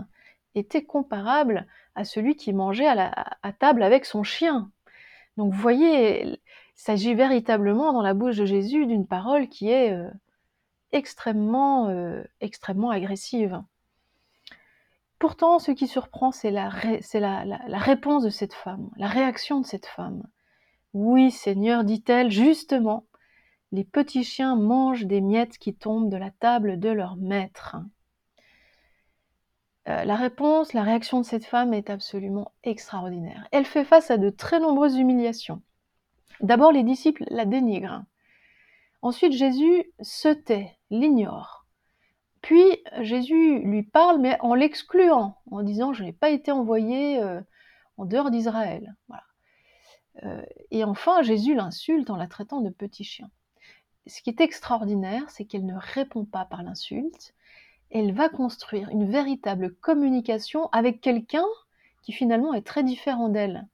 était 0.54 0.84
comparable 0.84 1.66
à 1.94 2.04
celui 2.04 2.36
qui 2.36 2.52
mangeait 2.52 2.86
à, 2.86 3.38
à 3.42 3.52
table 3.54 3.82
avec 3.82 4.04
son 4.04 4.24
chien. 4.24 4.70
Donc 5.38 5.54
vous 5.54 5.60
voyez, 5.60 6.38
il 6.76 6.82
s'agit 6.82 7.14
véritablement 7.14 7.92
dans 7.92 8.02
la 8.02 8.14
bouche 8.14 8.36
de 8.36 8.44
Jésus 8.44 8.86
d'une 8.86 9.06
parole 9.06 9.48
qui 9.48 9.70
est 9.70 9.92
euh, 9.92 10.10
extrêmement, 10.92 11.88
euh, 11.88 12.22
extrêmement 12.40 12.90
agressive. 12.90 13.62
Pourtant, 15.18 15.58
ce 15.58 15.70
qui 15.72 15.86
surprend, 15.86 16.30
c'est 16.30 16.50
la, 16.50 16.68
réponse 16.68 18.22
de 18.22 18.30
cette 18.30 18.52
femme, 18.52 18.90
la 18.96 19.08
réaction 19.08 19.60
de 19.60 19.66
cette 19.66 19.86
femme. 19.86 20.22
Oui, 20.92 21.30
Seigneur, 21.30 21.84
dit-elle, 21.84 22.30
justement, 22.30 23.06
les 23.72 23.84
petits 23.84 24.24
chiens 24.24 24.56
mangent 24.56 25.06
des 25.06 25.22
miettes 25.22 25.56
qui 25.56 25.74
tombent 25.74 26.10
de 26.10 26.18
la 26.18 26.30
table 26.30 26.78
de 26.78 26.90
leur 26.90 27.16
maître. 27.16 27.76
Euh, 29.88 30.04
la 30.04 30.16
réponse, 30.16 30.74
la 30.74 30.82
réaction 30.82 31.20
de 31.20 31.24
cette 31.24 31.46
femme 31.46 31.72
est 31.72 31.88
absolument 31.88 32.52
extraordinaire. 32.64 33.48
Elle 33.52 33.64
fait 33.64 33.84
face 33.84 34.10
à 34.10 34.18
de 34.18 34.28
très 34.28 34.60
nombreuses 34.60 34.96
humiliations. 34.96 35.62
D'abord, 36.40 36.72
les 36.72 36.82
disciples 36.82 37.24
la 37.30 37.44
dénigrent. 37.44 38.02
Ensuite, 39.02 39.32
Jésus 39.32 39.84
se 40.00 40.28
tait, 40.28 40.76
l'ignore. 40.90 41.66
Puis, 42.42 42.64
Jésus 43.00 43.60
lui 43.60 43.82
parle, 43.82 44.20
mais 44.20 44.36
en 44.40 44.54
l'excluant, 44.54 45.36
en 45.50 45.62
disant 45.62 45.92
Je 45.92 46.04
n'ai 46.04 46.12
pas 46.12 46.30
été 46.30 46.52
envoyé 46.52 47.20
euh, 47.20 47.40
en 47.96 48.04
dehors 48.04 48.30
d'Israël. 48.30 48.94
Euh, 50.24 50.42
et 50.70 50.84
enfin, 50.84 51.22
Jésus 51.22 51.54
l'insulte 51.54 52.10
en 52.10 52.16
la 52.16 52.26
traitant 52.26 52.60
de 52.60 52.70
petit 52.70 53.04
chien. 53.04 53.30
Ce 54.06 54.22
qui 54.22 54.30
est 54.30 54.40
extraordinaire, 54.40 55.28
c'est 55.30 55.44
qu'elle 55.44 55.66
ne 55.66 55.76
répond 55.76 56.24
pas 56.24 56.44
par 56.44 56.62
l'insulte, 56.62 57.34
elle 57.90 58.12
va 58.12 58.28
construire 58.28 58.88
une 58.90 59.10
véritable 59.10 59.74
communication 59.74 60.68
avec 60.72 61.00
quelqu'un 61.00 61.44
qui 62.02 62.12
finalement 62.12 62.54
est 62.54 62.66
très 62.66 62.84
différent 62.84 63.28
d'elle. 63.28 63.66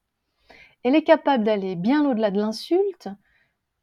Elle 0.83 0.95
est 0.95 1.05
capable 1.05 1.45
d'aller 1.45 1.77
bien 1.77 2.09
au-delà 2.09 2.31
de 2.31 2.41
l'insulte 2.41 3.09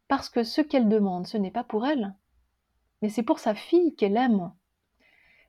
parce 0.07 0.29
que 0.29 0.43
ce 0.43 0.61
qu'elle 0.61 0.89
demande, 0.89 1.27
ce 1.27 1.37
n'est 1.37 1.51
pas 1.51 1.63
pour 1.63 1.85
elle, 1.85 2.15
mais 3.01 3.09
c'est 3.09 3.23
pour 3.23 3.39
sa 3.39 3.55
fille 3.55 3.95
qu'elle 3.95 4.17
aime. 4.17 4.51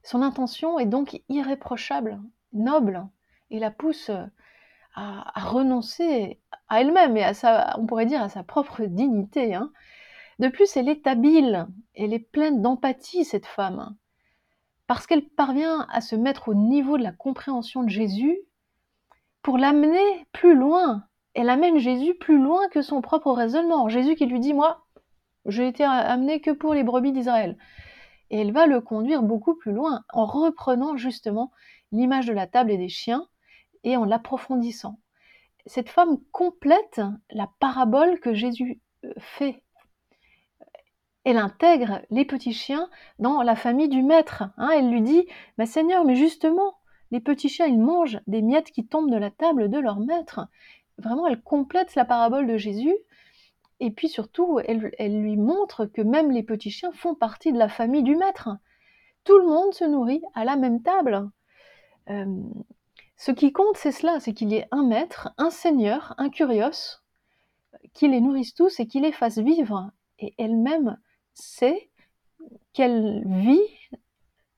Son 0.02 0.22
intention 0.22 0.78
est 0.78 0.86
donc 0.86 1.20
irréprochable, 1.28 2.20
noble, 2.52 3.06
et 3.50 3.58
la 3.58 3.70
pousse 3.70 4.10
à, 4.94 5.32
renoncer 5.36 6.40
à 6.68 6.80
elle-même 6.80 7.16
et 7.16 7.24
à 7.24 7.34
sa, 7.34 7.78
on 7.78 7.86
pourrait 7.86 8.06
dire, 8.06 8.22
à 8.22 8.28
sa 8.28 8.42
propre 8.42 8.84
dignité. 8.84 9.54
Hein. 9.54 9.72
De 10.38 10.48
plus, 10.48 10.76
elle 10.76 10.88
est 10.88 11.06
habile, 11.06 11.66
elle 11.94 12.12
est 12.12 12.18
pleine 12.18 12.62
d'empathie, 12.62 13.24
cette 13.24 13.46
femme 13.46 13.96
parce 14.90 15.06
qu'elle 15.06 15.24
parvient 15.24 15.86
à 15.92 16.00
se 16.00 16.16
mettre 16.16 16.48
au 16.48 16.54
niveau 16.54 16.98
de 16.98 17.04
la 17.04 17.12
compréhension 17.12 17.84
de 17.84 17.88
Jésus 17.88 18.40
pour 19.40 19.56
l'amener 19.56 20.26
plus 20.32 20.56
loin. 20.56 21.04
Elle 21.34 21.48
amène 21.48 21.78
Jésus 21.78 22.14
plus 22.14 22.38
loin 22.42 22.68
que 22.68 22.82
son 22.82 23.00
propre 23.00 23.32
raisonnement. 23.32 23.88
Jésus 23.88 24.16
qui 24.16 24.26
lui 24.26 24.40
dit, 24.40 24.54
moi, 24.54 24.84
j'ai 25.46 25.68
été 25.68 25.84
amené 25.84 26.40
que 26.40 26.50
pour 26.50 26.74
les 26.74 26.82
brebis 26.82 27.12
d'Israël. 27.12 27.56
Et 28.30 28.40
elle 28.40 28.52
va 28.52 28.66
le 28.66 28.80
conduire 28.80 29.22
beaucoup 29.22 29.54
plus 29.54 29.72
loin 29.72 30.04
en 30.12 30.26
reprenant 30.26 30.96
justement 30.96 31.50
l'image 31.92 32.26
de 32.26 32.32
la 32.32 32.46
table 32.46 32.70
et 32.70 32.78
des 32.78 32.88
chiens 32.88 33.26
et 33.84 33.96
en 33.96 34.04
l'approfondissant. 34.04 34.98
Cette 35.66 35.88
femme 35.88 36.18
complète 36.32 37.00
la 37.30 37.48
parabole 37.58 38.20
que 38.20 38.34
Jésus 38.34 38.80
euh, 39.04 39.12
fait 39.18 39.62
elle 41.24 41.36
intègre 41.36 42.00
les 42.10 42.24
petits 42.24 42.54
chiens 42.54 42.88
dans 43.18 43.42
la 43.42 43.54
famille 43.54 43.88
du 43.88 44.02
maître. 44.02 44.44
Hein. 44.56 44.70
elle 44.74 44.90
lui 44.90 45.02
dit 45.02 45.26
Mais 45.58 45.66
Seigneur, 45.66 46.04
mais 46.04 46.16
justement, 46.16 46.78
les 47.10 47.20
petits 47.20 47.48
chiens, 47.48 47.66
ils 47.66 47.78
mangent 47.78 48.20
des 48.26 48.42
miettes 48.42 48.70
qui 48.70 48.86
tombent 48.86 49.10
de 49.10 49.16
la 49.16 49.30
table 49.30 49.68
de 49.68 49.78
leur 49.78 50.00
maître. 50.00 50.48
Vraiment, 51.00 51.26
elle 51.26 51.40
complète 51.40 51.94
la 51.94 52.04
parabole 52.04 52.46
de 52.46 52.56
Jésus. 52.56 52.94
Et 53.80 53.90
puis 53.90 54.08
surtout, 54.08 54.60
elle, 54.66 55.20
lui 55.20 55.36
montre 55.36 55.86
que 55.86 56.02
même 56.02 56.30
les 56.30 56.42
petits 56.42 56.70
chiens 56.70 56.92
font 56.92 57.14
partie 57.14 57.52
de 57.52 57.58
la 57.58 57.68
famille 57.68 58.02
du 58.02 58.16
maître. 58.16 58.50
Tout 59.24 59.38
le 59.38 59.46
monde 59.46 59.72
se 59.72 59.84
nourrit 59.84 60.22
à 60.34 60.44
la 60.44 60.56
même 60.56 60.82
table. 60.82 61.30
Euh, 62.10 62.42
ce 63.16 63.32
qui 63.32 63.52
compte, 63.52 63.76
c'est 63.76 63.92
cela, 63.92 64.20
c'est 64.20 64.34
qu'il 64.34 64.50
y 64.50 64.56
ait 64.56 64.68
un 64.70 64.84
maître, 64.84 65.30
un 65.38 65.50
seigneur, 65.50 66.14
un 66.18 66.28
curios, 66.28 67.00
qui 67.94 68.08
les 68.08 68.20
nourrisse 68.20 68.54
tous 68.54 68.80
et 68.80 68.86
qui 68.86 69.00
les 69.00 69.12
fasse 69.12 69.38
vivre. 69.38 69.90
Et 70.18 70.34
elle-même 70.38 70.98
c'est 71.34 71.90
qu'elle 72.72 73.22
vit 73.26 73.98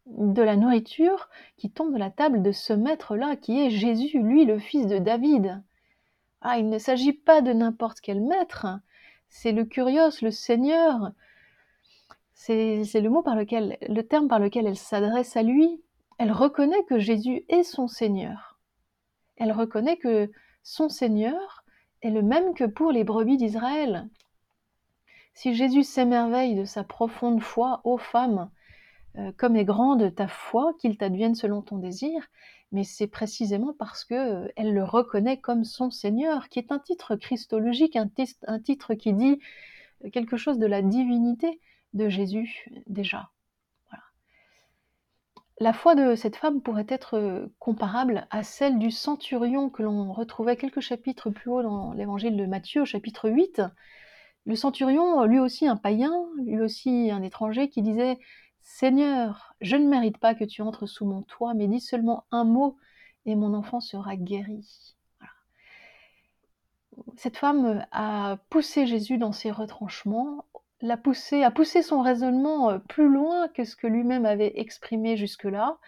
de 0.07 0.43
la 0.43 0.57
nourriture 0.57 1.29
qui 1.57 1.71
tombe 1.71 1.93
de 1.93 1.99
la 1.99 2.11
table 2.11 2.43
de 2.43 2.53
ce 2.53 2.73
maître-là, 2.73 3.37
qui 3.37 3.61
est 3.61 3.71
Jésus, 3.71 4.21
lui 4.21 4.45
le 4.45 4.59
fils 4.59 4.87
de 4.87 4.99
David. 4.99 5.63
Ah, 6.43 6.59
il 6.59 6.69
ne 6.69 6.79
s'agit 6.79 7.13
pas 7.13 7.41
de 7.41 7.53
n'importe 7.53 8.01
quel 8.01 8.21
maître, 8.21 8.67
c'est 9.29 9.53
le 9.53 9.65
curios, 9.65 10.21
le 10.23 10.33
Seigneur. 10.33 11.13
C'est 12.35 13.01
le 13.01 13.09
mot 13.09 13.23
par 13.23 13.37
lequel, 13.37 13.79
le 13.89 14.03
terme 14.03 14.27
par 14.27 14.41
lequel 14.41 14.67
elle 14.67 14.77
s'adresse 14.77 15.37
à 15.37 15.45
lui. 15.45 15.81
Elle 16.19 16.33
reconnaît 16.33 16.83
que 16.85 16.99
Jésus 16.99 17.45
est 17.49 17.63
son 17.63 17.87
Seigneur. 17.87 18.59
Elle 19.37 19.53
reconnaît 19.53 19.97
que 19.97 20.31
son 20.65 20.89
Seigneur 20.89 21.65
est 22.03 22.11
le 22.11 22.23
même 22.23 22.55
que 22.55 22.65
pour 22.65 22.91
les 22.91 23.05
brebis 23.05 23.37
d'Israël. 23.37 24.09
Si 25.35 25.55
Jésus 25.55 25.85
s'émerveille 25.85 26.57
de 26.57 26.65
sa 26.65 26.83
profonde 26.83 27.41
foi, 27.41 27.81
ô 27.85 27.99
femme, 27.99 28.51
euh, 29.19 29.31
comme 29.37 29.57
est 29.57 29.65
grande 29.65 30.15
ta 30.15 30.27
foi, 30.27 30.73
qu'il 30.79 30.97
t'advienne 30.97 31.35
selon 31.35 31.61
ton 31.61 31.77
désir, 31.77 32.29
mais 32.73 32.85
c'est 32.85 33.07
précisément 33.07 33.75
parce 33.79 34.05
que 34.05 34.15
euh, 34.15 34.49
elle 34.57 34.73
le 34.73 34.85
reconnaît 34.85 35.39
comme 35.39 35.65
son 35.65 35.91
Seigneur, 35.91 36.49
qui 36.49 36.59
est 36.59 36.73
un 36.73 36.79
titre 36.79 37.17
christologique, 37.17 37.97
un, 37.97 38.09
titre 38.59 38.95
qui 38.95 39.13
dit 39.13 39.39
quelque 40.13 40.39
chose 40.39 40.59
de 40.59 40.67
la 40.67 40.81
divinité 40.81 41.61
de 41.93 42.09
Jésus 42.09 42.67
déjà. 42.87 43.31
La 45.61 45.75
foi 45.75 45.95
de 45.95 46.17
cette 46.17 46.37
femme 46.37 46.63
pourrait 46.63 46.87
être 46.89 47.19
euh, 47.19 47.47
comparable 47.59 48.27
à 48.31 48.43
celle 48.43 48.79
du 48.79 48.91
centurion 48.91 49.69
que 49.69 49.83
l'on 49.83 50.13
retrouvait 50.13 50.57
quelques 50.57 50.81
chapitres 50.81 51.31
plus 51.31 51.51
haut 51.51 51.63
dans 51.63 51.93
l'évangile 51.93 52.37
de 52.37 52.47
Matthieu, 52.47 52.83
au 52.83 52.87
chapitre 52.87 53.29
8, 53.29 53.63
le 54.45 54.57
centurion, 54.57 55.23
lui 55.25 55.39
aussi 55.39 55.69
un 55.69 55.77
païen, 55.77 56.13
lui 56.45 56.61
aussi 56.61 57.11
un 57.13 57.23
étranger, 57.23 57.69
qui 57.69 57.83
disait 57.83 58.19
Seigneur, 58.63 59.55
je 59.61 59.77
ne 59.77 59.89
mérite 59.89 60.19
pas 60.19 60.35
que 60.35 60.45
tu 60.45 60.63
entres 60.63 60.89
sous 60.89 61.05
mon 61.05 61.23
toit, 61.23 61.55
mais 61.55 61.67
dis 61.67 61.81
seulement 61.81 62.25
un 62.31 62.45
mot 62.45 62.77
et 63.27 63.35
mon 63.35 63.55
enfant 63.55 63.81
sera 63.81 64.17
guéri. 64.17 64.95
Cette 67.17 67.37
femme 67.37 67.87
a 67.91 68.39
poussé 68.51 68.87
Jésus 68.87 69.19
dans 69.19 69.33
ses 69.33 69.51
retranchements, 69.51 70.45
l'a 70.81 70.97
poussé, 70.97 71.43
a 71.43 71.51
poussé 71.51 71.83
son 71.83 72.03
raisonnement 72.03 72.71
euh, 72.71 72.79
plus 72.79 73.09
loin 73.09 73.49
que 73.49 73.65
ce 73.65 73.77
que 73.77 73.87
lui-même 73.87 74.27
avait 74.27 74.53
exprimé 74.61 75.17
jusque-là. 75.17 75.79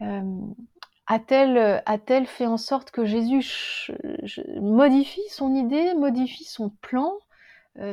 Euh, 0.00 0.40
a-t-elle 1.06 2.26
fait 2.26 2.46
en 2.46 2.58
sorte 2.58 2.90
que 2.90 3.04
Jésus 3.06 3.90
modifie 4.60 5.26
son 5.30 5.54
idée, 5.54 5.94
modifie 5.94 6.44
son 6.44 6.68
plan, 6.82 7.14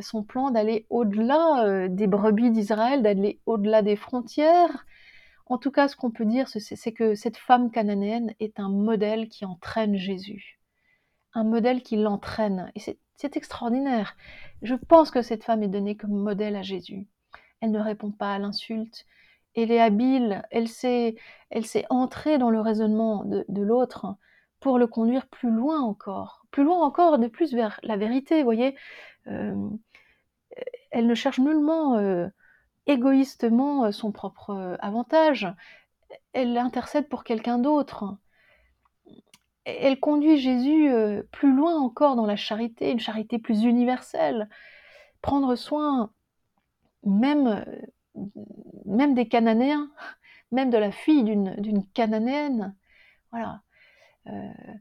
son 0.02 0.24
plan 0.24 0.52
d'aller 0.52 0.86
au-delà 0.90 1.66
euh, 1.66 1.88
des 1.88 2.08
brebis 2.08 2.52
d'Israël, 2.52 3.04
d'aller 3.04 3.40
au-delà 3.46 3.82
des 3.82 3.96
frontières 3.96 4.86
En 5.46 5.58
tout 5.58 5.72
cas, 5.72 5.88
ce 5.88 5.96
qu'on 5.96 6.12
peut 6.12 6.26
dire, 6.26 6.48
c'est 6.48 6.92
que 6.92 7.16
cette 7.16 7.38
femme 7.38 7.72
cananéenne 7.72 8.34
est 8.40 8.60
un 8.60 8.70
modèle 8.70 9.30
qui 9.30 9.46
entraîne 9.46 9.96
Jésus, 9.96 10.60
un 11.34 11.44
modèle 11.44 11.84
qui 11.84 11.98
l'entraîne. 11.98 12.72
Et 12.76 12.80
c'est 12.80 13.38
extraordinaire. 13.38 14.16
Je 14.62 14.76
pense 14.76 15.12
que 15.12 15.22
cette 15.22 15.44
femme 15.44 15.64
est 15.64 15.68
donnée 15.68 15.96
comme 15.96 16.12
modèle 16.12 16.56
à 16.56 16.64
Jésus. 16.64 17.08
Elle 17.62 17.72
ne 17.72 17.80
répond 17.80 18.12
pas 18.12 18.34
à 18.34 18.40
l'insulte, 18.40 19.06
elle 19.56 19.72
est 19.72 19.80
habile, 19.80 20.44
elle 20.52 20.68
sait, 20.68 21.16
elle 21.50 21.66
sait 21.66 21.86
entrer 21.90 22.38
dans 22.38 22.50
le 22.50 22.60
raisonnement 22.60 23.24
de, 23.24 23.46
de 23.48 23.62
l'autre 23.62 24.18
pour 24.66 24.80
le 24.80 24.88
conduire 24.88 25.28
plus 25.28 25.52
loin 25.52 25.80
encore, 25.80 26.44
plus 26.50 26.64
loin 26.64 26.80
encore, 26.84 27.20
de 27.20 27.28
plus 27.28 27.54
vers 27.54 27.80
la 27.84 27.98
vérité, 27.98 28.40
vous 28.40 28.46
voyez. 28.46 28.76
Euh, 29.28 29.70
elle 30.90 31.06
ne 31.06 31.14
cherche 31.14 31.38
nullement 31.38 31.98
euh, 31.98 32.28
égoïstement 32.88 33.92
son 33.92 34.12
propre 34.12 34.76
avantage, 34.80 35.48
elle 36.34 36.58
intercède 36.58 37.08
pour 37.10 37.24
quelqu'un 37.24 37.60
d'autre. 37.60 38.18
Elle 39.66 40.00
conduit 40.00 40.40
Jésus 40.40 40.90
plus 41.32 41.56
loin 41.56 41.80
encore 41.80 42.16
dans 42.16 42.26
la 42.26 42.36
charité, 42.36 42.90
une 42.90 43.00
charité 43.00 43.38
plus 43.38 43.66
universelle. 43.66 44.50
Prendre 45.22 45.56
soin 45.56 46.10
même, 47.04 47.64
même 48.86 49.14
des 49.14 49.28
Cananéens, 49.28 49.92
même 50.52 50.72
de 50.72 50.78
la 50.80 50.92
fille 50.92 51.24
d'une 51.24 51.86
Cananéenne. 51.94 52.76
Voilà. 53.30 53.62
Euh, 54.28 54.74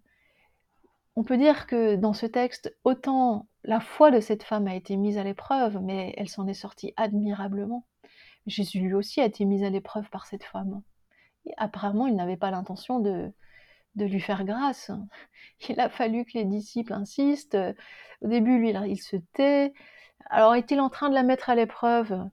on 1.17 1.23
peut 1.23 1.37
dire 1.37 1.67
que 1.67 1.97
dans 1.97 2.13
ce 2.13 2.27
texte, 2.27 2.77
autant 2.85 3.47
la 3.63 3.81
foi 3.81 4.11
de 4.11 4.21
cette 4.21 4.43
femme 4.43 4.67
a 4.67 4.75
été 4.75 4.97
mise 4.97 5.19
à 5.19 5.25
l'épreuve, 5.25 5.81
mais 5.81 6.15
elle 6.17 6.29
s'en 6.29 6.47
est 6.47 6.55
sortie 6.55 6.93
admirablement. 6.97 7.87
Jésus 8.47 8.81
lui 8.81 8.95
aussi 8.95 9.21
a 9.21 9.25
été 9.25 9.45
mis 9.45 9.65
à 9.65 9.71
l'épreuve 9.71 10.11
par 10.11 10.27
cette 10.27 10.45
femme. 10.45 10.83
Apparemment, 11.57 12.07
il 12.07 12.17
n'avait 12.17 12.37
pas 12.37 12.51
l'intention 12.51 12.99
de, 13.01 13.33
de 13.97 14.05
lui 14.05 14.21
faire 14.21 14.45
grâce. 14.45 14.91
Il 15.69 15.81
a 15.81 15.89
fallu 15.89 16.25
que 16.25 16.33
les 16.35 16.45
disciples 16.45 16.93
insistent. 16.93 17.57
Au 18.23 18.29
début, 18.29 18.59
lui, 18.59 18.71
il 18.71 19.01
se 19.01 19.17
tait. 19.35 19.73
Alors, 20.31 20.55
est-il 20.55 20.81
en 20.81 20.89
train 20.89 21.09
de 21.09 21.15
la 21.15 21.23
mettre 21.23 21.51
à 21.51 21.55
l'épreuve 21.55 22.29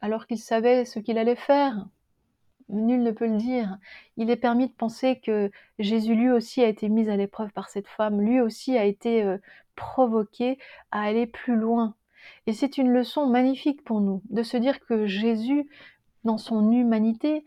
alors 0.00 0.26
qu'il 0.26 0.38
savait 0.38 0.84
ce 0.84 0.98
qu'il 0.98 1.18
allait 1.18 1.36
faire? 1.36 1.86
Nul 2.68 3.02
ne 3.02 3.12
peut 3.12 3.26
le 3.26 3.36
dire. 3.36 3.78
Il 4.16 4.30
est 4.30 4.36
permis 4.36 4.66
de 4.66 4.72
penser 4.72 5.20
que 5.20 5.50
Jésus 5.78 6.14
lui 6.14 6.30
aussi 6.30 6.62
a 6.62 6.68
été 6.68 6.88
mis 6.88 7.08
à 7.08 7.16
l'épreuve 7.16 7.52
par 7.52 7.68
cette 7.68 7.86
femme, 7.86 8.20
lui 8.20 8.40
aussi 8.40 8.76
a 8.76 8.84
été 8.84 9.22
euh, 9.22 9.38
provoqué 9.76 10.58
à 10.90 11.02
aller 11.02 11.26
plus 11.26 11.56
loin. 11.56 11.94
Et 12.46 12.52
c'est 12.52 12.78
une 12.78 12.90
leçon 12.92 13.26
magnifique 13.26 13.84
pour 13.84 14.00
nous 14.00 14.20
de 14.30 14.42
se 14.42 14.56
dire 14.56 14.80
que 14.80 15.06
Jésus, 15.06 15.68
dans 16.24 16.38
son 16.38 16.72
humanité, 16.72 17.44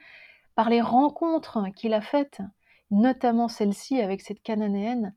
par 0.55 0.69
les 0.69 0.81
rencontres 0.81 1.65
qu'il 1.75 1.93
a 1.93 2.01
faites, 2.01 2.41
notamment 2.91 3.49
celle-ci 3.49 4.01
avec 4.01 4.21
cette 4.21 4.41
cananéenne, 4.41 5.13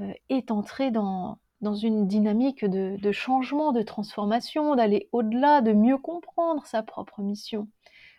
euh, 0.00 0.12
est 0.28 0.52
entré 0.52 0.90
dans, 0.92 1.38
une 1.60 2.06
dynamique 2.06 2.64
de 2.64 3.12
changement, 3.12 3.72
de 3.72 3.82
transformation, 3.82 4.74
d'aller 4.76 5.08
au-delà, 5.12 5.60
de 5.60 5.72
mieux 5.72 5.98
comprendre 5.98 6.66
sa 6.66 6.82
propre 6.82 7.22
mission 7.22 7.68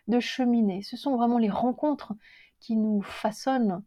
de 0.08 0.20
cheminer. 0.20 0.82
Ce 0.82 0.96
sont 0.96 1.16
vraiment 1.16 1.38
les 1.38 1.50
rencontres 1.50 2.12
qui 2.60 2.76
nous 2.76 3.02
façonnent, 3.02 3.82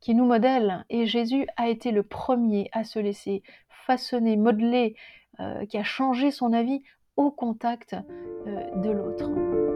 qui 0.00 0.14
nous 0.14 0.24
modèlent. 0.24 0.84
Et 0.90 1.06
Jésus 1.06 1.46
a 1.56 1.68
été 1.68 1.90
le 1.90 2.02
premier 2.02 2.68
à 2.72 2.84
se 2.84 2.98
laisser 2.98 3.42
façonner, 3.68 4.36
modeler, 4.36 4.94
euh, 5.40 5.66
qui 5.66 5.78
a 5.78 5.84
changé 5.84 6.30
son 6.30 6.52
avis 6.52 6.82
au 7.16 7.30
contact 7.30 7.94
euh, 8.46 8.80
de 8.82 8.90
l'autre. 8.90 9.73